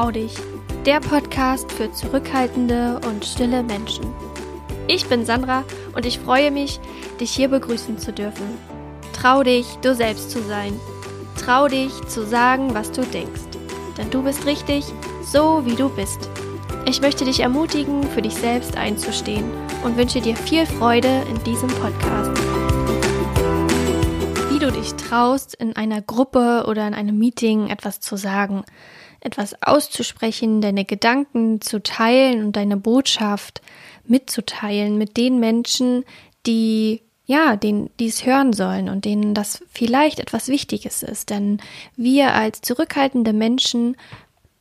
[0.00, 0.32] Trau dich,
[0.86, 4.06] der Podcast für zurückhaltende und stille Menschen.
[4.88, 5.62] Ich bin Sandra
[5.94, 6.80] und ich freue mich,
[7.20, 8.46] dich hier begrüßen zu dürfen.
[9.12, 10.72] Trau dich, du selbst zu sein.
[11.36, 13.42] Trau dich zu sagen, was du denkst.
[13.98, 14.86] Denn du bist richtig,
[15.22, 16.30] so wie du bist.
[16.86, 19.44] Ich möchte dich ermutigen, für dich selbst einzustehen
[19.84, 22.30] und wünsche dir viel Freude in diesem Podcast.
[24.50, 28.64] Wie du dich traust, in einer Gruppe oder in einem Meeting etwas zu sagen,
[29.20, 33.60] etwas auszusprechen, deine Gedanken zu teilen und deine Botschaft
[34.04, 36.04] mitzuteilen mit den Menschen,
[36.46, 41.30] die ja, den, die es hören sollen und denen das vielleicht etwas Wichtiges ist.
[41.30, 41.58] Denn
[41.94, 43.96] wir als zurückhaltende Menschen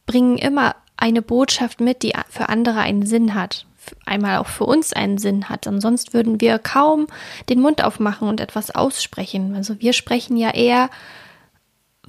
[0.05, 3.65] bringen immer eine Botschaft mit, die für andere einen Sinn hat.
[4.05, 5.65] Einmal auch für uns einen Sinn hat.
[5.65, 7.07] Ansonsten würden wir kaum
[7.49, 9.55] den Mund aufmachen und etwas aussprechen.
[9.55, 10.91] Also wir sprechen ja eher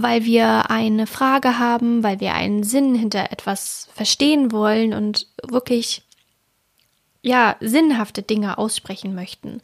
[0.02, 6.02] weil wir eine Frage haben, weil wir einen Sinn hinter etwas verstehen wollen und wirklich
[7.22, 9.60] ja, sinnhafte Dinge aussprechen möchten.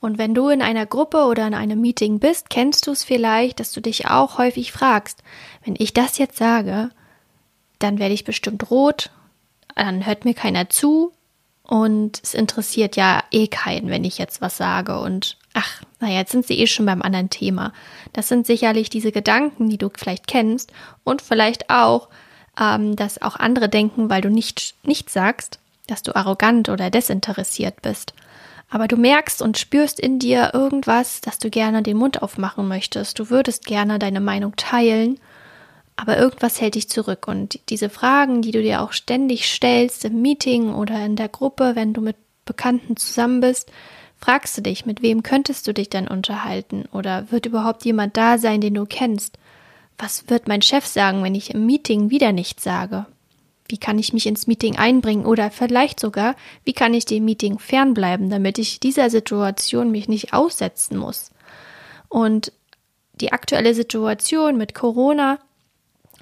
[0.00, 3.60] Und wenn du in einer Gruppe oder in einem Meeting bist, kennst du es vielleicht,
[3.60, 5.22] dass du dich auch häufig fragst,
[5.64, 6.90] wenn ich das jetzt sage,
[7.78, 9.10] dann werde ich bestimmt rot,
[9.74, 11.12] dann hört mir keiner zu
[11.64, 16.32] und es interessiert ja eh keinen, wenn ich jetzt was sage und ach, naja, jetzt
[16.32, 17.72] sind sie eh schon beim anderen Thema.
[18.12, 20.72] Das sind sicherlich diese Gedanken, die du vielleicht kennst
[21.04, 22.08] und vielleicht auch,
[22.60, 27.82] ähm, dass auch andere denken, weil du nicht, nicht sagst, dass du arrogant oder desinteressiert
[27.82, 28.14] bist.
[28.68, 33.18] Aber du merkst und spürst in dir irgendwas, dass du gerne den Mund aufmachen möchtest.
[33.18, 35.20] Du würdest gerne deine Meinung teilen,
[35.94, 37.28] aber irgendwas hält dich zurück.
[37.28, 41.72] Und diese Fragen, die du dir auch ständig stellst im Meeting oder in der Gruppe,
[41.76, 43.70] wenn du mit Bekannten zusammen bist,
[44.22, 46.84] fragst du dich, mit wem könntest du dich denn unterhalten?
[46.92, 49.36] Oder wird überhaupt jemand da sein, den du kennst?
[49.98, 53.06] Was wird mein Chef sagen, wenn ich im Meeting wieder nichts sage?
[53.68, 55.26] Wie kann ich mich ins Meeting einbringen?
[55.26, 60.32] Oder vielleicht sogar, wie kann ich dem Meeting fernbleiben, damit ich dieser Situation mich nicht
[60.32, 61.30] aussetzen muss?
[62.08, 62.52] Und
[63.14, 65.38] die aktuelle Situation mit Corona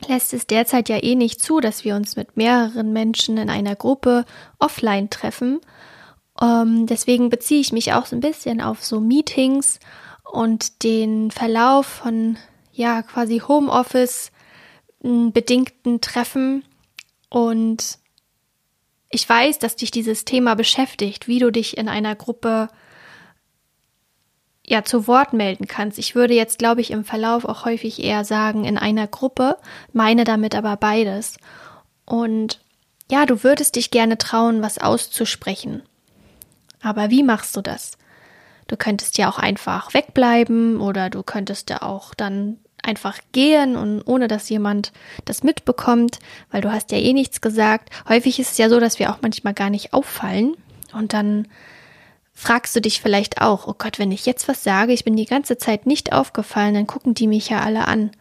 [0.09, 3.77] lässt es derzeit ja eh nicht zu, dass wir uns mit mehreren Menschen in einer
[3.77, 4.25] Gruppe
[4.59, 5.61] offline treffen.
[6.41, 9.79] Ähm, deswegen beziehe ich mich auch so ein bisschen auf so Meetings
[10.25, 12.39] und den Verlauf von
[12.73, 14.33] ja quasi Homeoffice
[15.03, 16.63] bedingten Treffen
[17.31, 17.99] und
[19.11, 22.69] ich weiß, dass dich dieses Thema beschäftigt, wie du dich in einer Gruppe
[24.65, 25.99] ja zu Wort melden kannst.
[25.99, 29.57] Ich würde jetzt, glaube ich, im Verlauf auch häufig eher sagen, in einer Gruppe,
[29.93, 31.39] meine damit aber beides.
[32.07, 32.61] Und
[33.11, 35.83] ja, du würdest dich gerne trauen, was auszusprechen.
[36.83, 37.99] Aber wie machst du das?
[38.67, 44.03] Du könntest ja auch einfach wegbleiben oder du könntest ja auch dann einfach gehen und
[44.07, 44.93] ohne dass jemand
[45.25, 46.19] das mitbekommt,
[46.51, 47.91] weil du hast ja eh nichts gesagt.
[48.09, 50.57] Häufig ist es ja so, dass wir auch manchmal gar nicht auffallen
[50.93, 51.49] und dann
[52.33, 55.27] fragst du dich vielleicht auch, oh Gott, wenn ich jetzt was sage, ich bin die
[55.27, 58.13] ganze Zeit nicht aufgefallen, dann gucken die mich ja alle an.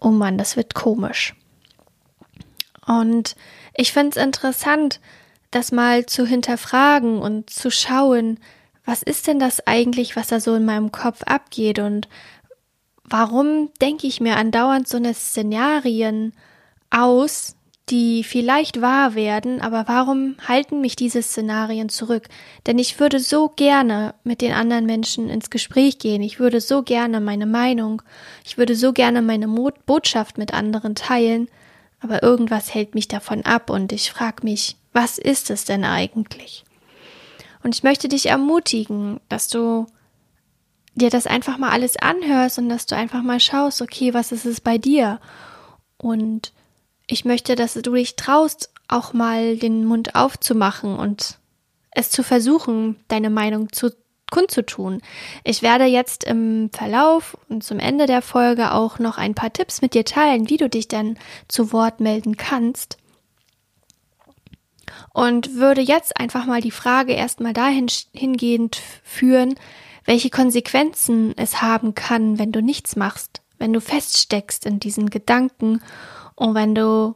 [0.00, 1.34] Oh Mann, das wird komisch.
[2.86, 3.36] Und
[3.74, 5.00] ich finde es interessant,
[5.50, 8.38] das mal zu hinterfragen und zu schauen,
[8.84, 12.08] was ist denn das eigentlich, was da so in meinem Kopf abgeht und
[13.04, 16.32] warum denke ich mir andauernd so eine Szenarien
[16.90, 17.54] aus,
[17.90, 22.28] die vielleicht wahr werden, aber warum halten mich diese Szenarien zurück?
[22.66, 26.82] Denn ich würde so gerne mit den anderen Menschen ins Gespräch gehen, ich würde so
[26.82, 28.02] gerne meine Meinung,
[28.44, 31.48] ich würde so gerne meine Botschaft mit anderen teilen,
[32.00, 36.64] aber irgendwas hält mich davon ab und ich frage mich, was ist es denn eigentlich?
[37.62, 39.86] Und ich möchte dich ermutigen, dass du
[40.96, 44.44] dir das einfach mal alles anhörst und dass du einfach mal schaust, okay, was ist
[44.44, 45.20] es bei dir?
[45.98, 46.52] Und
[47.06, 51.38] ich möchte, dass du dich traust, auch mal den Mund aufzumachen und
[51.92, 53.92] es zu versuchen, deine Meinung zu
[54.32, 55.00] kundzutun.
[55.44, 59.80] Ich werde jetzt im Verlauf und zum Ende der Folge auch noch ein paar Tipps
[59.80, 62.98] mit dir teilen, wie du dich dann zu Wort melden kannst.
[65.12, 69.54] Und würde jetzt einfach mal die Frage erstmal dahin hingehend führen,
[70.04, 75.82] welche Konsequenzen es haben kann, wenn du nichts machst, wenn du feststeckst in diesen Gedanken
[76.34, 77.14] und wenn du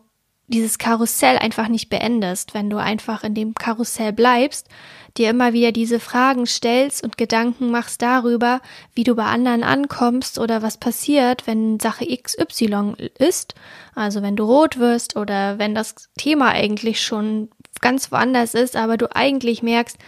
[0.53, 4.69] dieses Karussell einfach nicht beendest, wenn du einfach in dem Karussell bleibst,
[5.17, 8.61] dir immer wieder diese Fragen stellst und Gedanken machst darüber,
[8.95, 13.55] wie du bei anderen ankommst oder was passiert, wenn Sache XY ist,
[13.95, 17.51] also wenn du rot wirst oder wenn das Thema eigentlich schon
[17.81, 19.99] ganz woanders ist, aber du eigentlich merkst,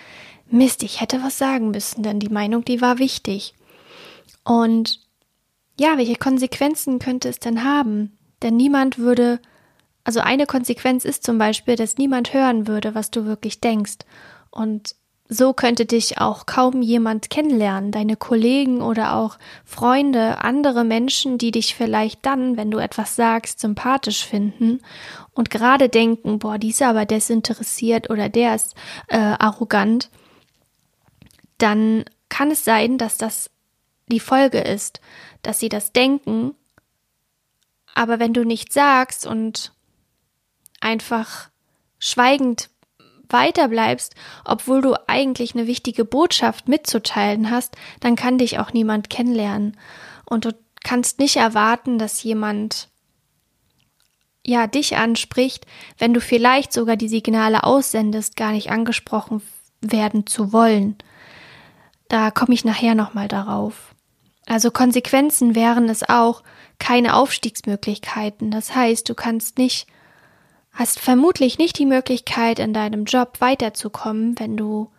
[0.51, 3.55] Mist, ich hätte was sagen müssen, denn die Meinung, die war wichtig.
[4.45, 5.01] Und
[5.81, 8.17] ja, welche Konsequenzen könnte es denn haben?
[8.43, 9.41] Denn niemand würde
[10.05, 13.99] Also eine Konsequenz ist zum Beispiel, dass niemand hören würde, was du wirklich denkst.
[14.51, 14.95] Und
[15.27, 21.51] so könnte dich auch kaum jemand kennenlernen, deine Kollegen oder auch Freunde, andere Menschen, die
[21.51, 24.81] dich vielleicht dann, wenn du etwas sagst, sympathisch finden
[25.33, 28.75] und gerade denken, boah, dieser aber desinteressiert oder der ist
[29.09, 30.11] äh, arrogant,
[31.57, 33.51] dann kann es sein, dass das
[34.09, 35.01] die Folge ist,
[35.41, 36.55] dass sie das denken,
[37.95, 39.74] aber wenn du nichts sagst und
[40.85, 41.49] einfach
[41.99, 42.71] schweigend
[43.29, 44.15] weiterbleibst,
[44.45, 49.77] obwohl du eigentlich eine wichtige Botschaft mitzuteilen hast, dann kann dich auch niemand kennenlernen.
[50.27, 50.55] Und du
[50.85, 52.89] kannst nicht erwarten, dass jemand
[54.47, 55.67] ja dich anspricht,
[55.99, 59.43] wenn du vielleicht sogar die Signale aussendest, gar nicht angesprochen
[59.81, 60.97] werden zu wollen.
[62.09, 63.95] Da komme ich nachher nochmal darauf.
[64.47, 66.43] Also Konsequenzen wären es auch
[66.79, 68.51] keine Aufstiegsmöglichkeiten.
[68.51, 69.87] Das heißt, du kannst nicht
[70.75, 74.91] hast vermutlich nicht die Möglichkeit, in deinem Job weiterzukommen, wenn du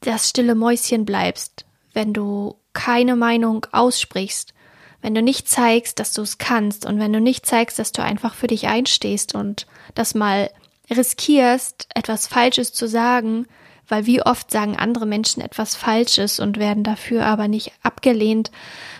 [0.00, 4.54] das stille Mäuschen bleibst, wenn du keine Meinung aussprichst,
[5.00, 8.02] wenn du nicht zeigst, dass du es kannst und wenn du nicht zeigst, dass du
[8.02, 10.48] einfach für dich einstehst und das mal
[10.90, 13.46] riskierst, etwas Falsches zu sagen,
[13.88, 18.52] weil wie oft sagen andere Menschen etwas Falsches und werden dafür aber nicht abgelehnt,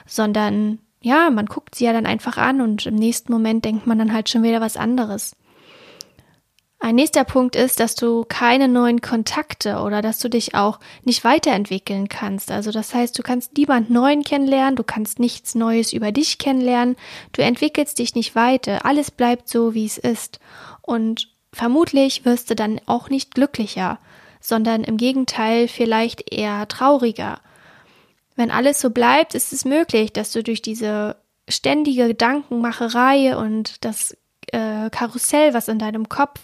[0.06, 3.98] sondern ja, man guckt sie ja dann einfach an und im nächsten Moment denkt man
[3.98, 5.36] dann halt schon wieder was anderes.
[6.84, 11.22] Ein nächster Punkt ist, dass du keine neuen Kontakte oder dass du dich auch nicht
[11.22, 12.50] weiterentwickeln kannst.
[12.50, 16.96] Also das heißt, du kannst niemand Neuen kennenlernen, du kannst nichts Neues über dich kennenlernen,
[17.30, 20.40] du entwickelst dich nicht weiter, alles bleibt so, wie es ist.
[20.80, 24.00] Und vermutlich wirst du dann auch nicht glücklicher,
[24.40, 27.38] sondern im Gegenteil vielleicht eher trauriger.
[28.34, 31.14] Wenn alles so bleibt, ist es möglich, dass du durch diese
[31.48, 34.16] ständige Gedankenmacherei und das
[34.52, 36.40] äh, Karussell, was in deinem Kopf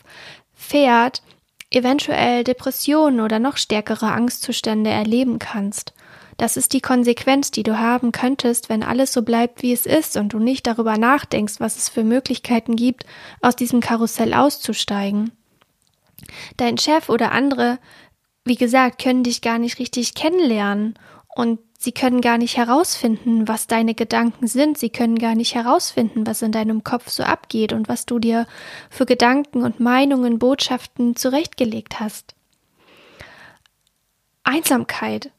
[0.55, 1.23] fährt,
[1.71, 5.95] eventuell Depressionen oder noch stärkere Angstzustände erleben kannst.
[6.39, 10.17] Das ist die Konsequenz, die du haben könntest, wenn alles so bleibt, wie es ist
[10.17, 13.05] und du nicht darüber nachdenkst, was es für Möglichkeiten gibt,
[13.43, 15.33] aus diesem Karussell auszusteigen.
[16.57, 17.79] Dein Chef oder andere,
[18.45, 20.95] wie gesagt, können dich gar nicht richtig kennenlernen
[21.35, 24.77] und Sie können gar nicht herausfinden, was deine Gedanken sind.
[24.77, 28.49] Sie können gar nicht herausfinden, was in deinem Kopf so abgeht und was du dir
[28.91, 32.35] für Gedanken und Meinungen, Botschaften zurechtgelegt hast.
[34.43, 35.31] Einsamkeit.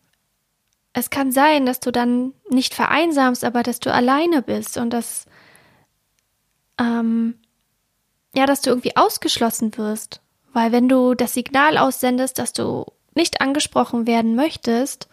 [0.94, 5.26] Es kann sein, dass du dann nicht vereinsamst, aber dass du alleine bist und dass,
[6.80, 7.38] ähm,
[8.34, 10.22] ja, dass du irgendwie ausgeschlossen wirst.
[10.54, 15.10] Weil wenn du das Signal aussendest, dass du nicht angesprochen werden möchtest,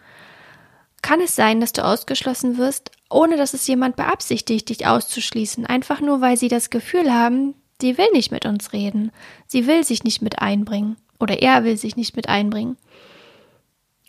[1.06, 6.00] kann es sein, dass du ausgeschlossen wirst, ohne dass es jemand beabsichtigt, dich auszuschließen, einfach
[6.00, 9.12] nur weil sie das Gefühl haben, sie will nicht mit uns reden,
[9.47, 12.76] sie will sich nicht mit einbringen oder er will sich nicht mit einbringen.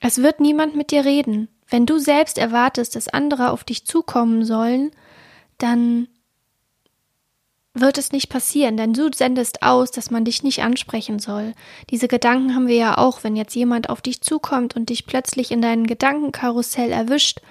[0.02, 1.50] Es wird niemand mit dir reden.
[1.70, 4.90] Wenn du selbst erwartest, dass andere auf dich zukommen sollen,
[5.60, 6.08] dann
[7.82, 11.54] wird es nicht passieren, denn du sendest aus, dass man dich nicht ansprechen soll.
[11.90, 15.52] Diese Gedanken haben wir ja auch, wenn jetzt jemand auf dich zukommt und dich plötzlich
[15.52, 17.42] in deinem Gedankenkarussell erwischt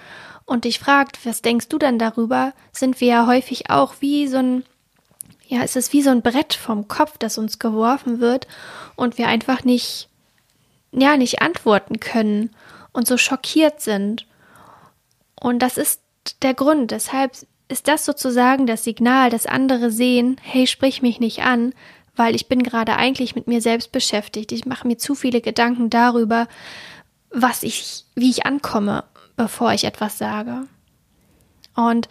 [0.45, 4.39] und dich fragt, was denkst du denn darüber, sind wir ja häufig auch wie so
[4.39, 4.65] ein,
[5.47, 8.47] ja, es ist wie so ein Brett vom Kopf, das uns geworfen wird
[8.95, 10.09] und wir einfach nicht,
[10.93, 12.51] ja, nicht antworten können
[12.93, 14.27] und so schockiert sind.
[15.39, 16.01] Und das ist
[16.43, 17.33] der Grund, deshalb
[17.69, 21.73] ist das sozusagen das Signal, dass andere sehen, hey, sprich mich nicht an,
[22.15, 24.53] weil ich bin gerade eigentlich mit mir selbst beschäftigt.
[24.53, 26.49] Ich mache mir zu viele Gedanken darüber,
[27.31, 29.05] was ich, wie ich ankomme,
[29.37, 30.63] bevor ich etwas sage.
[31.75, 32.09] Und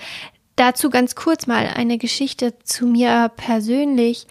[0.56, 4.28] dazu ganz kurz mal eine Geschichte zu mir persönlich,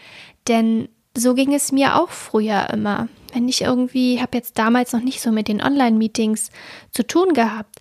[0.47, 3.09] denn so ging es mir auch früher immer.
[3.33, 6.50] Wenn ich irgendwie, habe jetzt damals noch nicht so mit den Online-Meetings
[6.93, 7.76] zu tun gehabt,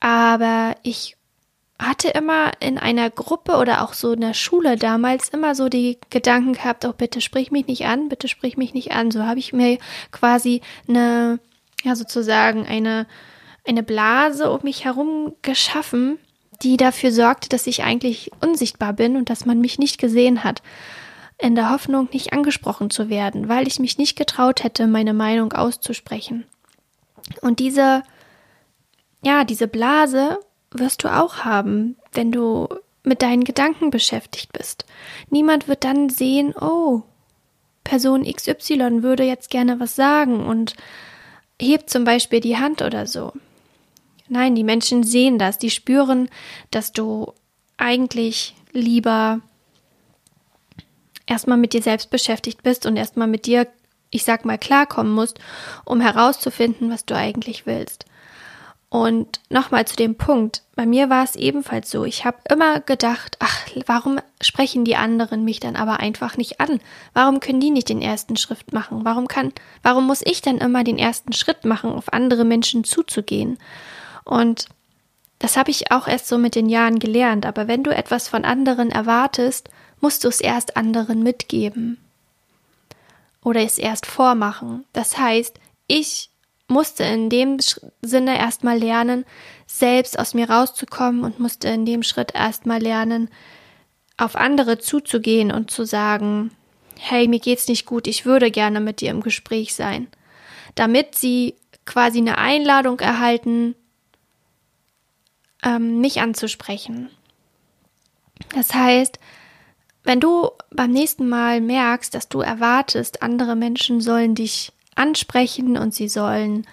[0.00, 1.16] aber ich
[1.78, 5.98] hatte immer in einer Gruppe oder auch so in der Schule damals immer so die
[6.10, 9.10] Gedanken gehabt, oh bitte sprich mich nicht an, bitte sprich mich nicht an.
[9.10, 9.78] So habe ich mir
[10.12, 11.40] quasi eine,
[11.82, 13.06] ja sozusagen eine,
[13.66, 16.18] eine Blase um mich herum geschaffen,
[16.62, 20.62] die dafür sorgte, dass ich eigentlich unsichtbar bin und dass man mich nicht gesehen hat.
[21.38, 25.52] In der Hoffnung, nicht angesprochen zu werden, weil ich mich nicht getraut hätte, meine Meinung
[25.52, 26.46] auszusprechen.
[27.40, 28.04] Und diese,
[29.24, 30.38] ja, diese Blase
[30.74, 32.68] wirst du auch haben, wenn du
[33.02, 34.84] mit deinen Gedanken beschäftigt bist.
[35.30, 37.02] Niemand wird dann sehen, oh,
[37.84, 40.74] Person XY würde jetzt gerne was sagen und
[41.60, 43.32] hebt zum Beispiel die Hand oder so.
[44.28, 46.30] Nein, die Menschen sehen das, die spüren,
[46.70, 47.32] dass du
[47.76, 49.40] eigentlich lieber
[51.26, 53.66] erstmal mit dir selbst beschäftigt bist und erstmal mit dir,
[54.10, 55.38] ich sag mal, klarkommen musst,
[55.84, 58.06] um herauszufinden, was du eigentlich willst.
[58.94, 62.04] Und nochmal zu dem Punkt, bei mir war es ebenfalls so.
[62.04, 66.78] Ich habe immer gedacht, ach, warum sprechen die anderen mich dann aber einfach nicht an?
[67.12, 69.04] Warum können die nicht den ersten Schritt machen?
[69.04, 73.58] Warum kann, warum muss ich dann immer den ersten Schritt machen, auf andere Menschen zuzugehen?
[74.22, 74.66] Und
[75.40, 77.46] das habe ich auch erst so mit den Jahren gelernt.
[77.46, 79.70] Aber wenn du etwas von anderen erwartest,
[80.00, 81.98] musst du es erst anderen mitgeben.
[83.42, 84.84] Oder es erst vormachen.
[84.92, 85.58] Das heißt,
[85.88, 86.30] ich
[86.66, 87.58] musste in dem
[88.02, 89.24] Sinne erstmal lernen,
[89.66, 93.28] selbst aus mir rauszukommen und musste in dem Schritt erstmal lernen,
[94.16, 96.52] auf andere zuzugehen und zu sagen,
[96.98, 100.08] hey, mir geht's nicht gut, ich würde gerne mit dir im Gespräch sein.
[100.74, 103.74] Damit sie quasi eine Einladung erhalten,
[105.62, 107.10] ähm, mich anzusprechen.
[108.54, 109.18] Das heißt,
[110.04, 115.94] wenn du beim nächsten Mal merkst, dass du erwartest, andere Menschen sollen dich ansprechen und
[115.94, 116.66] sie sollen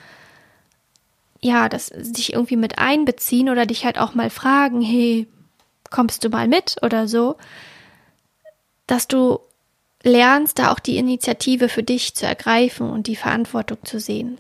[1.42, 5.28] ja, das dich irgendwie mit einbeziehen oder dich halt auch mal fragen, hey,
[5.90, 7.36] kommst du mal mit oder so,
[8.86, 9.40] dass du
[10.04, 14.40] lernst, da auch die Initiative für dich zu ergreifen und die Verantwortung zu sehen.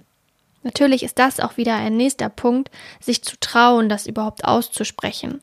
[0.64, 2.70] Natürlich ist das auch wieder ein nächster Punkt,
[3.00, 5.42] sich zu trauen, das überhaupt auszusprechen.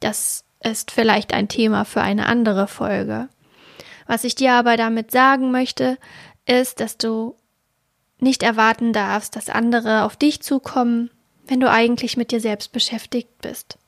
[0.00, 3.28] Das ist vielleicht ein Thema für eine andere Folge.
[4.06, 5.98] Was ich dir aber damit sagen möchte,
[6.46, 7.34] ist, dass du
[8.18, 11.10] nicht erwarten darfst, dass andere auf dich zukommen,
[11.46, 13.78] wenn du eigentlich mit dir selbst beschäftigt bist.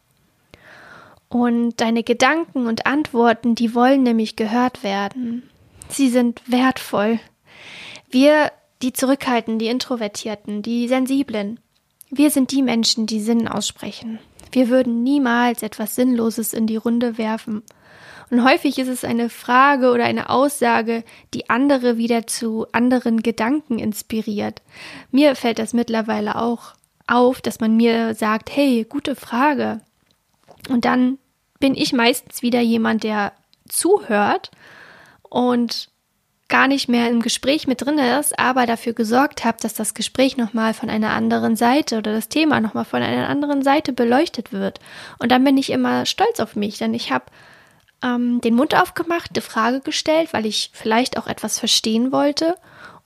[1.28, 5.48] Und deine Gedanken und Antworten, die wollen nämlich gehört werden.
[5.88, 7.20] Sie sind wertvoll.
[8.10, 11.60] Wir, die Zurückhaltenden, die Introvertierten, die Sensiblen,
[12.10, 14.18] wir sind die Menschen, die Sinn aussprechen.
[14.52, 17.62] Wir würden niemals etwas Sinnloses in die Runde werfen.
[18.30, 21.04] Und häufig ist es eine Frage oder eine Aussage,
[21.34, 24.62] die andere wieder zu anderen Gedanken inspiriert.
[25.10, 26.74] Mir fällt das mittlerweile auch
[27.06, 29.80] auf, dass man mir sagt, hey, gute Frage.
[30.68, 31.18] Und dann
[31.58, 33.32] bin ich meistens wieder jemand, der
[33.68, 34.50] zuhört
[35.22, 35.90] und
[36.48, 40.38] gar nicht mehr im Gespräch mit drin ist, aber dafür gesorgt habe, dass das Gespräch
[40.38, 44.80] nochmal von einer anderen Seite oder das Thema nochmal von einer anderen Seite beleuchtet wird.
[45.18, 47.26] Und dann bin ich immer stolz auf mich, denn ich habe
[48.02, 52.56] ähm, den Mund aufgemacht, eine Frage gestellt, weil ich vielleicht auch etwas verstehen wollte.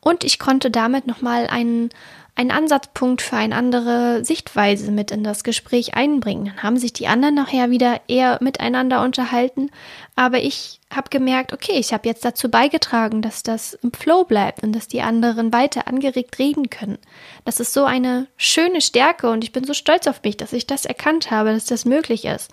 [0.00, 1.90] Und ich konnte damit nochmal einen,
[2.34, 6.46] einen Ansatzpunkt für eine andere Sichtweise mit in das Gespräch einbringen.
[6.46, 9.70] Dann haben sich die anderen nachher wieder eher miteinander unterhalten.
[10.16, 14.62] Aber ich habe gemerkt, okay, ich habe jetzt dazu beigetragen, dass das im Flow bleibt
[14.62, 16.98] und dass die anderen weiter angeregt reden können.
[17.44, 20.66] Das ist so eine schöne Stärke und ich bin so stolz auf mich, dass ich
[20.66, 22.50] das erkannt habe, dass das möglich ist.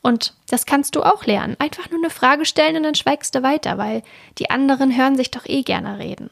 [0.00, 1.56] Und das kannst du auch lernen.
[1.58, 4.02] Einfach nur eine Frage stellen und dann schweigst du weiter, weil
[4.38, 6.30] die anderen hören sich doch eh gerne reden.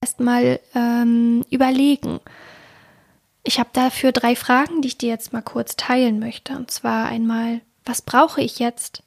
[0.00, 2.20] Erstmal ähm, überlegen.
[3.42, 6.56] Ich habe dafür drei Fragen, die ich dir jetzt mal kurz teilen möchte.
[6.56, 9.02] Und zwar einmal, was brauche ich jetzt?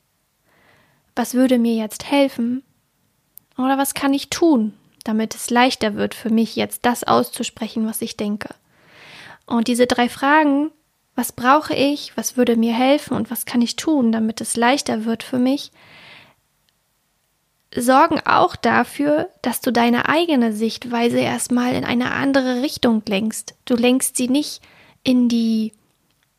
[1.15, 2.63] Was würde mir jetzt helfen?
[3.57, 8.01] Oder was kann ich tun, damit es leichter wird für mich jetzt das auszusprechen, was
[8.01, 8.49] ich denke?
[9.45, 10.71] Und diese drei Fragen
[11.15, 15.05] was brauche ich, was würde mir helfen und was kann ich tun, damit es leichter
[15.05, 15.71] wird für mich,
[17.75, 23.55] sorgen auch dafür, dass du deine eigene Sichtweise erstmal in eine andere Richtung lenkst.
[23.65, 24.61] Du lenkst sie nicht
[25.03, 25.73] in die,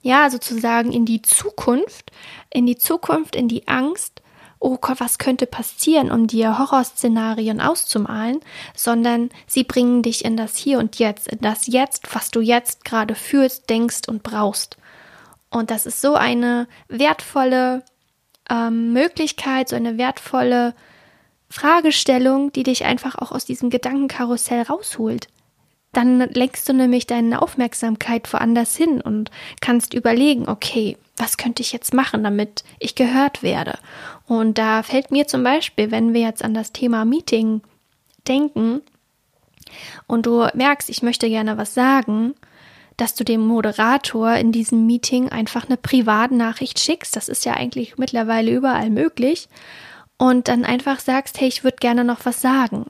[0.03, 2.12] ja, sozusagen in die Zukunft,
[2.51, 4.23] in die Zukunft, in die Angst,
[4.59, 8.41] oh Gott, was könnte passieren, um dir Horrorszenarien auszumalen,
[8.75, 12.85] sondern sie bringen dich in das Hier und Jetzt, in das Jetzt, was du jetzt
[12.85, 14.77] gerade fühlst, denkst und brauchst.
[15.51, 17.83] Und das ist so eine wertvolle
[18.49, 20.75] ähm, Möglichkeit, so eine wertvolle
[21.53, 25.29] Fragestellung, die dich einfach auch aus diesem Gedankenkarussell rausholt.
[25.93, 29.31] Dann lenkst du nämlich deine Aufmerksamkeit woanders hin und
[29.61, 33.79] kannst überlegen, okay, was könnte ich jetzt machen, damit ich gehört werde?
[34.27, 37.61] Und da fällt mir zum Beispiel, wenn wir jetzt an das Thema Meeting
[38.27, 38.81] denken
[40.07, 42.35] und du merkst, ich möchte gerne was sagen,
[42.97, 47.17] dass du dem Moderator in diesem Meeting einfach eine Privatnachricht schickst.
[47.17, 49.49] Das ist ja eigentlich mittlerweile überall möglich.
[50.23, 52.87] Und dann einfach sagst, hey, ich würde gerne noch was sagen.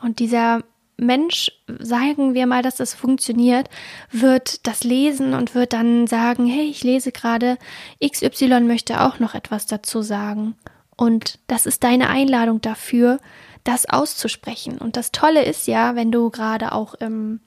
[0.00, 0.62] Und dieser
[0.96, 3.68] Mensch, sagen wir mal, dass das funktioniert,
[4.10, 7.58] wird das lesen und wird dann sagen, hey, ich lese gerade,
[8.02, 10.54] XY möchte auch noch etwas dazu sagen.
[10.96, 13.18] Und das ist deine Einladung dafür,
[13.64, 14.78] das auszusprechen.
[14.78, 17.40] Und das Tolle ist ja, wenn du gerade auch im,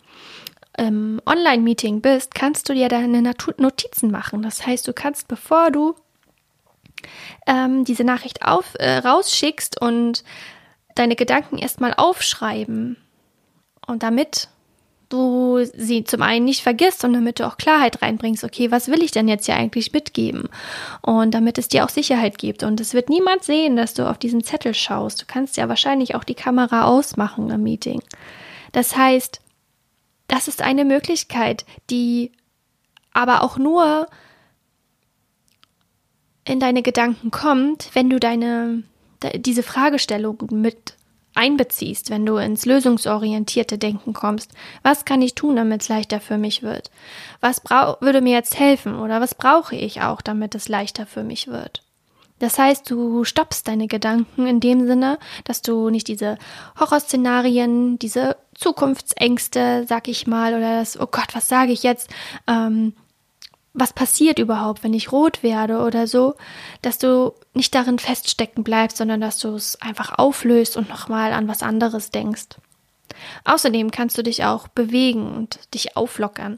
[0.77, 3.23] im Online-Meeting bist, kannst du dir deine
[3.57, 4.43] Notizen machen.
[4.43, 5.95] Das heißt, du kannst, bevor du
[7.47, 10.23] ähm, diese Nachricht auf, äh, rausschickst und
[10.95, 12.97] deine Gedanken erstmal aufschreiben.
[13.85, 14.49] Und damit
[15.09, 19.03] du sie zum einen nicht vergisst und damit du auch Klarheit reinbringst, okay, was will
[19.03, 20.49] ich denn jetzt hier eigentlich mitgeben?
[21.01, 22.63] Und damit es dir auch Sicherheit gibt.
[22.63, 25.21] Und es wird niemand sehen, dass du auf diesen Zettel schaust.
[25.21, 28.01] Du kannst ja wahrscheinlich auch die Kamera ausmachen im Meeting.
[28.71, 29.41] Das heißt,
[30.27, 32.31] das ist eine Möglichkeit, die
[33.13, 34.07] aber auch nur
[36.45, 38.83] in deine Gedanken kommt, wenn du deine
[39.33, 40.95] diese Fragestellung mit
[41.33, 44.51] einbeziehst, wenn du ins lösungsorientierte Denken kommst.
[44.83, 46.91] Was kann ich tun, damit es leichter für mich wird?
[47.41, 51.47] Was würde mir jetzt helfen oder was brauche ich auch, damit es leichter für mich
[51.47, 51.81] wird?
[52.39, 56.37] Das heißt, du stoppst deine Gedanken in dem Sinne, dass du nicht diese
[56.79, 62.09] Horrorszenarien, diese Zukunftsängste, sag ich mal, oder das, oh Gott, was sage ich jetzt,
[62.47, 62.93] ähm,
[63.75, 66.35] was passiert überhaupt, wenn ich rot werde oder so,
[66.81, 71.47] dass du nicht darin feststecken bleibst, sondern dass du es einfach auflöst und nochmal an
[71.47, 72.57] was anderes denkst.
[73.43, 76.57] Außerdem kannst du dich auch bewegen und dich auflockern.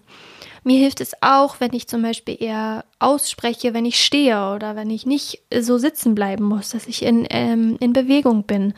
[0.63, 4.89] Mir hilft es auch, wenn ich zum Beispiel eher ausspreche, wenn ich stehe oder wenn
[4.89, 8.73] ich nicht so sitzen bleiben muss, dass ich in, ähm, in Bewegung bin.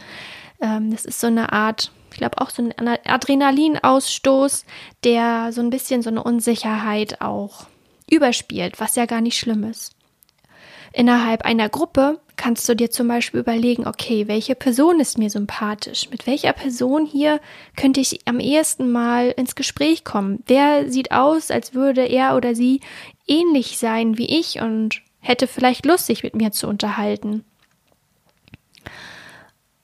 [0.61, 2.73] Ähm, das ist so eine Art, ich glaube auch so ein
[3.05, 4.65] Adrenalinausstoß,
[5.03, 7.65] der so ein bisschen so eine Unsicherheit auch
[8.11, 9.95] überspielt, was ja gar nicht schlimm ist.
[10.91, 16.09] Innerhalb einer Gruppe kannst du dir zum Beispiel überlegen, okay, welche Person ist mir sympathisch?
[16.09, 17.39] Mit welcher Person hier
[17.75, 20.43] könnte ich am ehesten mal ins Gespräch kommen?
[20.47, 22.81] Wer sieht aus, als würde er oder sie
[23.27, 27.43] ähnlich sein wie ich und hätte vielleicht Lust, sich mit mir zu unterhalten?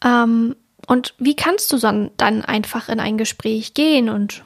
[0.04, 0.56] Ähm,
[0.88, 4.44] und wie kannst du dann einfach in ein Gespräch gehen und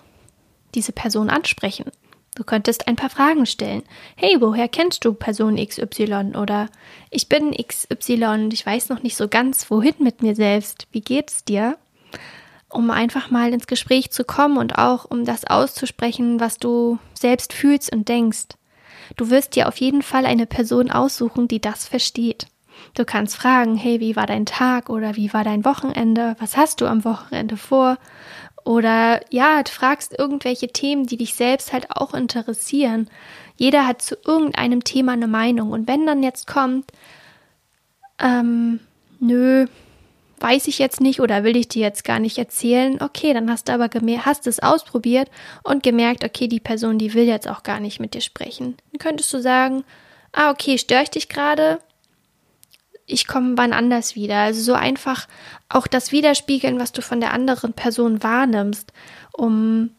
[0.76, 1.92] diese Person ansprechen?
[2.40, 3.84] Du könntest ein paar Fragen stellen.
[4.16, 6.38] Hey, woher kennst du Person XY?
[6.38, 6.70] Oder
[7.10, 10.88] ich bin XY und ich weiß noch nicht so ganz, wohin mit mir selbst.
[10.94, 11.78] Wie geht's dir?
[12.70, 17.52] Um einfach mal ins Gespräch zu kommen und auch um das auszusprechen, was du selbst
[17.52, 18.48] fühlst und denkst.
[19.18, 22.48] Du wirst dir auf jeden Fall eine Person aussuchen, die das versteht.
[22.94, 26.38] Du kannst fragen, hey, wie war dein Tag oder wie war dein Wochenende?
[26.40, 27.98] Was hast du am Wochenende vor?
[28.70, 33.10] Oder ja, du fragst irgendwelche Themen, die dich selbst halt auch interessieren.
[33.58, 35.72] Jeder hat zu irgendeinem Thema eine Meinung.
[35.72, 36.92] Und wenn dann jetzt kommt,
[38.20, 38.80] ähm,
[39.20, 39.66] nö,
[40.40, 43.70] weiß ich jetzt nicht oder will ich dir jetzt gar nicht erzählen, okay, dann hast
[43.70, 43.90] du aber
[44.24, 45.32] hast es ausprobiert
[45.64, 48.78] und gemerkt, okay, die Person, die will jetzt auch gar nicht mit dir sprechen.
[48.92, 49.84] Dann könntest du sagen,
[50.32, 51.80] ah, okay, störe ich dich gerade?
[53.10, 54.38] Ich komme wann anders wieder.
[54.38, 55.28] Also so einfach
[55.68, 58.94] auch das Widerspiegeln, was du von der anderen Person wahrnimmst,
[59.34, 59.92] um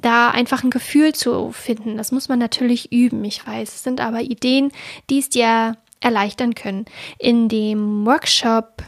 [0.00, 1.96] da einfach ein Gefühl zu finden.
[1.96, 3.74] Das muss man natürlich üben, ich weiß.
[3.74, 4.70] Es sind aber Ideen,
[5.08, 6.84] die es dir erleichtern können.
[7.18, 8.82] In dem Workshop,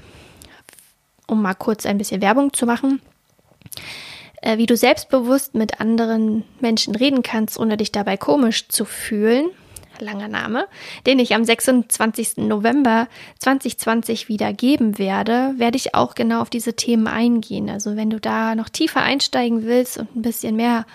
[1.27, 3.01] um mal kurz ein bisschen Werbung zu machen,
[4.43, 9.49] äh, wie du selbstbewusst mit anderen Menschen reden kannst, ohne dich dabei komisch zu fühlen,
[10.01, 10.67] langer Name,
[11.07, 12.39] den ich am 26.
[12.39, 13.09] November
[13.41, 17.71] 2020 wieder geben werde, werde ich auch genau auf diese Themen eingehen.
[17.71, 20.87] Also wenn du da noch tiefer einsteigen willst und ein bisschen mehr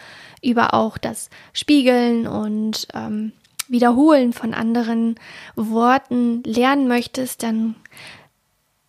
[0.42, 3.32] über auch das Spiegeln und ähm,
[3.68, 5.16] Wiederholen von anderen
[5.56, 7.76] Worten lernen möchtest, dann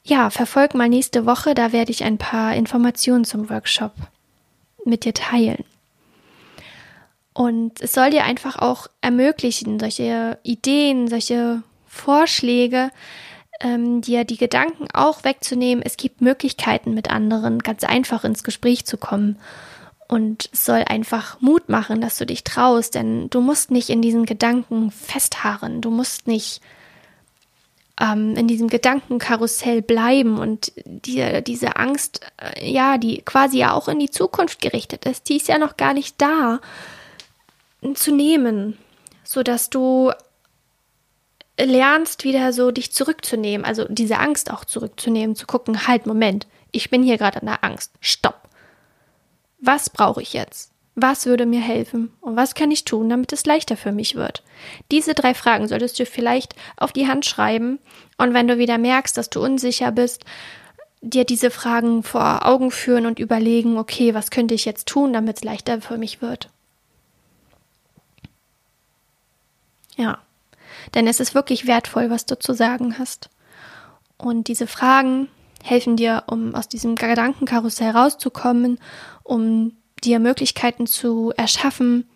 [0.04, 3.92] ja, verfolg mal nächste Woche, da werde ich ein paar Informationen zum Workshop
[4.84, 5.64] mit dir teilen.
[7.34, 12.90] Und es soll dir einfach auch ermöglichen, solche Ideen, solche Vorschläge,
[13.60, 15.82] ähm, dir die Gedanken auch wegzunehmen.
[15.84, 19.38] Es gibt Möglichkeiten, mit anderen ganz einfach ins Gespräch zu kommen.
[20.08, 24.02] Und es soll einfach Mut machen, dass du dich traust, denn du musst nicht in
[24.02, 25.80] diesen Gedanken festharren.
[25.80, 26.60] Du musst nicht
[27.98, 33.88] ähm, in diesem Gedankenkarussell bleiben und dir diese Angst, äh, ja, die quasi ja auch
[33.88, 36.60] in die Zukunft gerichtet ist, die ist ja noch gar nicht da
[37.94, 38.78] zu nehmen,
[39.24, 40.12] so dass du
[41.58, 46.90] lernst wieder so dich zurückzunehmen, also diese Angst auch zurückzunehmen, zu gucken, halt, Moment, ich
[46.90, 47.92] bin hier gerade an der Angst.
[48.00, 48.48] Stopp.
[49.58, 50.72] Was brauche ich jetzt?
[50.94, 52.12] Was würde mir helfen?
[52.20, 54.42] Und was kann ich tun, damit es leichter für mich wird?
[54.90, 57.78] Diese drei Fragen solltest du vielleicht auf die Hand schreiben.
[58.18, 60.24] Und wenn du wieder merkst, dass du unsicher bist,
[61.00, 65.38] dir diese Fragen vor Augen führen und überlegen, okay, was könnte ich jetzt tun, damit
[65.38, 66.50] es leichter für mich wird?
[69.96, 70.18] Ja,
[70.94, 73.28] denn es ist wirklich wertvoll, was du zu sagen hast.
[74.16, 75.28] Und diese Fragen
[75.62, 78.78] helfen dir, um aus diesem Gedankenkarussell rauszukommen,
[79.22, 82.08] um dir Möglichkeiten zu erschaffen,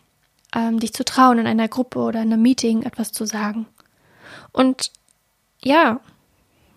[0.55, 3.67] ähm, dich zu trauen, in einer Gruppe oder in einem Meeting etwas zu sagen.
[4.53, 4.91] Und
[5.63, 6.01] ja,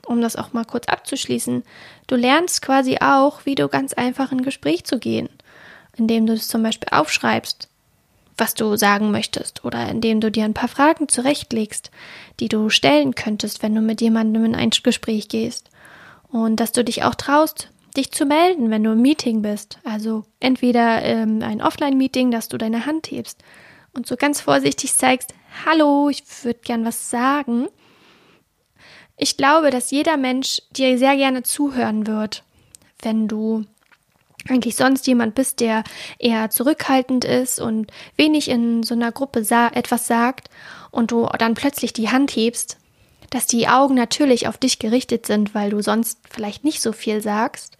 [0.06, 1.64] um das auch mal kurz abzuschließen,
[2.08, 5.30] du lernst quasi auch, wie du ganz einfach in Gespräch zu gehen,
[5.96, 7.69] indem du es zum Beispiel aufschreibst,
[8.40, 11.92] was du sagen möchtest, oder indem du dir ein paar Fragen zurechtlegst,
[12.40, 15.70] die du stellen könntest, wenn du mit jemandem in ein Gespräch gehst.
[16.30, 19.80] Und dass du dich auch traust, dich zu melden, wenn du im Meeting bist.
[19.84, 23.44] Also entweder ähm, ein Offline-Meeting, dass du deine Hand hebst
[23.94, 25.34] und so ganz vorsichtig zeigst,
[25.66, 27.68] hallo, ich würde gern was sagen.
[29.18, 32.44] Ich glaube, dass jeder Mensch dir sehr gerne zuhören wird,
[33.02, 33.66] wenn du
[34.48, 35.84] eigentlich sonst jemand bist, der
[36.18, 40.50] eher zurückhaltend ist und wenig in so einer Gruppe sa etwas sagt
[40.92, 42.78] und du dann plötzlich die Hand hebst,
[43.30, 47.22] dass die Augen natürlich auf dich gerichtet sind, weil du sonst vielleicht nicht so viel
[47.22, 47.78] sagst,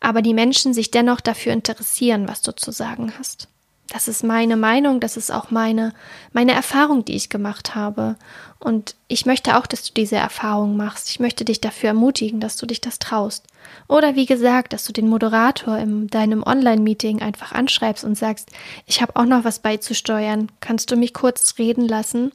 [0.00, 3.48] aber die Menschen sich dennoch dafür interessieren, was du zu sagen hast.
[3.90, 5.92] Das ist meine Meinung, das ist auch meine,
[6.32, 8.14] meine Erfahrung, die ich gemacht habe.
[8.60, 11.10] Und ich möchte auch, dass du diese Erfahrung machst.
[11.10, 13.48] Ich möchte dich dafür ermutigen, dass du dich das traust.
[13.88, 18.50] Oder wie gesagt, dass du den Moderator in deinem Online-Meeting einfach anschreibst und sagst,
[18.86, 20.52] ich habe auch noch was beizusteuern.
[20.60, 22.30] Kannst du mich kurz reden lassen?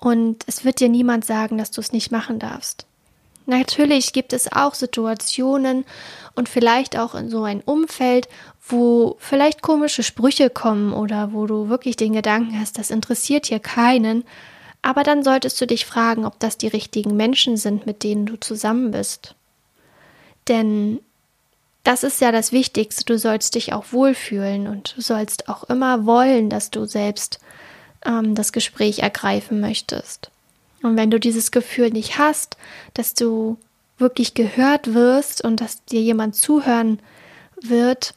[0.00, 2.87] Und es wird dir niemand sagen, dass du es nicht machen darfst.
[3.48, 5.86] Natürlich gibt es auch Situationen
[6.34, 8.28] und vielleicht auch in so ein Umfeld,
[8.68, 13.58] wo vielleicht komische Sprüche kommen oder wo du wirklich den Gedanken hast, das interessiert hier
[13.58, 14.24] keinen.
[14.82, 18.38] Aber dann solltest du dich fragen, ob das die richtigen Menschen sind, mit denen du
[18.38, 19.34] zusammen bist.
[20.46, 21.00] Denn
[21.84, 23.06] das ist ja das Wichtigste.
[23.06, 27.40] Du sollst dich auch wohlfühlen und du sollst auch immer wollen, dass du selbst
[28.04, 30.30] ähm, das Gespräch ergreifen möchtest.
[30.82, 32.56] Und wenn du dieses Gefühl nicht hast,
[32.94, 33.58] dass du
[33.98, 37.00] wirklich gehört wirst und dass dir jemand zuhören
[37.60, 38.14] wird,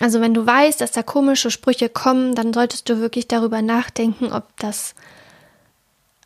[0.00, 4.32] also wenn du weißt, dass da komische Sprüche kommen, dann solltest du wirklich darüber nachdenken,
[4.32, 4.94] ob das,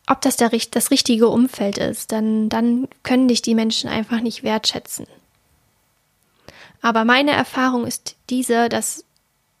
[0.07, 2.11] ob das der, das richtige Umfeld ist.
[2.11, 5.07] Dann, dann können dich die Menschen einfach nicht wertschätzen.
[6.81, 9.05] Aber meine Erfahrung ist diese, dass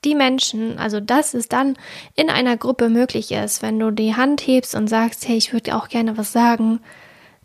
[0.05, 1.77] die Menschen, also dass es dann
[2.15, 5.75] in einer Gruppe möglich ist, wenn du die Hand hebst und sagst, hey, ich würde
[5.75, 6.79] auch gerne was sagen,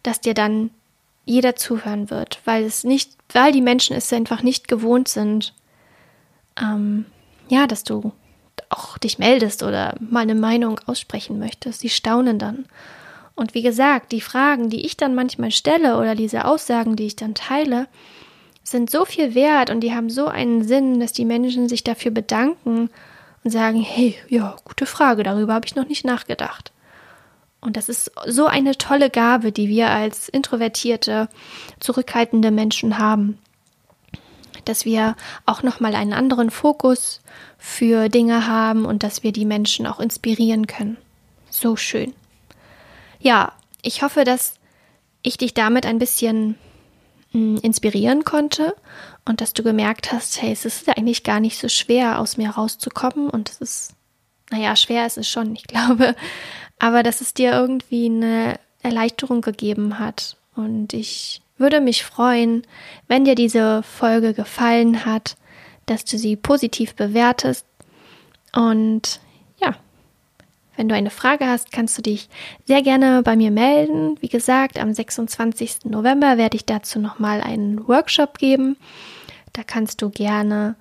[0.02, 0.70] dass dir dann
[1.24, 5.54] jeder zuhören wird, weil es nicht, weil die Menschen es einfach nicht gewohnt sind,
[6.60, 7.04] ähm,
[7.48, 8.12] ja, dass du
[8.70, 11.80] auch dich meldest oder mal eine Meinung aussprechen möchtest.
[11.80, 12.66] Sie staunen dann.
[13.34, 17.16] Und wie gesagt, die Fragen, die ich dann manchmal stelle oder diese Aussagen, die ich
[17.16, 17.86] dann teile,
[18.70, 22.10] sind so viel wert und die haben so einen Sinn, dass die Menschen sich dafür
[22.10, 22.90] bedanken
[23.44, 26.72] und sagen, hey, ja, gute Frage, darüber habe ich noch nicht nachgedacht.
[27.60, 31.28] Und das ist so eine tolle Gabe, die wir als introvertierte,
[31.80, 33.38] zurückhaltende Menschen haben,
[34.64, 37.20] dass wir auch noch mal einen anderen Fokus
[37.58, 40.96] für Dinge haben und dass wir die Menschen auch inspirieren können.
[41.50, 42.14] So schön.
[43.18, 43.52] Ja,
[43.82, 44.54] ich hoffe, dass
[45.22, 46.56] ich dich damit ein bisschen
[47.32, 48.74] inspirieren konnte
[49.24, 52.50] und dass du gemerkt hast, hey, es ist eigentlich gar nicht so schwer, aus mir
[52.50, 53.94] rauszukommen und es ist,
[54.50, 56.14] naja, schwer ist es schon, ich glaube,
[56.78, 62.62] aber dass es dir irgendwie eine Erleichterung gegeben hat und ich würde mich freuen,
[63.08, 65.36] wenn dir diese Folge gefallen hat,
[65.86, 67.66] dass du sie positiv bewertest
[68.54, 69.20] und
[70.78, 72.28] wenn du eine Frage hast, kannst du dich
[72.64, 74.16] sehr gerne bei mir melden.
[74.20, 75.86] Wie gesagt, am 26.
[75.86, 78.76] November werde ich dazu nochmal einen Workshop geben.
[79.54, 80.76] Da kannst du gerne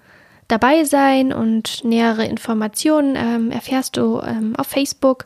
[0.47, 5.25] dabei sein und nähere Informationen ähm, erfährst du ähm, auf Facebook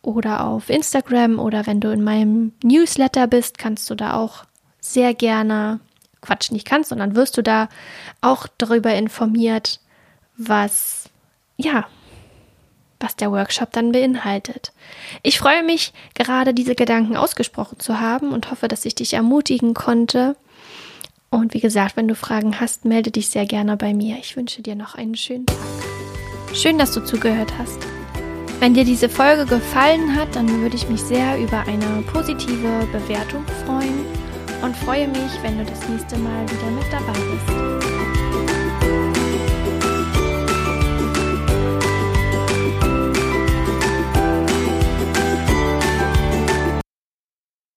[0.00, 4.44] oder auf Instagram oder wenn du in meinem Newsletter bist, kannst du da auch
[4.78, 5.80] sehr gerne,
[6.20, 7.68] Quatsch, nicht kannst, sondern wirst du da
[8.20, 9.80] auch darüber informiert,
[10.36, 11.10] was,
[11.56, 11.86] ja,
[13.00, 14.72] was der Workshop dann beinhaltet.
[15.22, 19.74] Ich freue mich, gerade diese Gedanken ausgesprochen zu haben und hoffe, dass ich dich ermutigen
[19.74, 20.36] konnte.
[21.30, 24.16] Und wie gesagt, wenn du Fragen hast, melde dich sehr gerne bei mir.
[24.18, 25.56] Ich wünsche dir noch einen schönen Tag.
[26.52, 27.78] Schön, dass du zugehört hast.
[28.60, 33.44] Wenn dir diese Folge gefallen hat, dann würde ich mich sehr über eine positive Bewertung
[33.66, 34.06] freuen
[34.62, 38.13] und freue mich, wenn du das nächste Mal wieder mit dabei bist.